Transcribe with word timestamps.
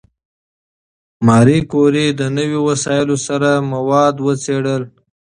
ماري 1.25 1.59
کوري 1.71 2.07
د 2.19 2.21
نوي 2.37 2.59
وسایلو 2.69 3.17
سره 3.27 3.49
مواد 3.73 4.15
وڅېړل. 4.25 4.83